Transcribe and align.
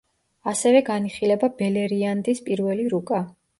ასევე 0.51 0.81
განიხილება 0.87 1.51
ბელერიანდის 1.61 2.43
პირველი 2.51 2.91
რუკა. 2.97 3.25